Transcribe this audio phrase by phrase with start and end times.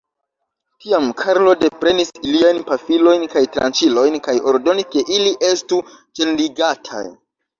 [0.83, 5.79] Tiam Karlo deprenis iliajn pafilojn kaj tranĉilojn, kaj ordonis, ke ili estu
[6.21, 7.07] ĉenligataj.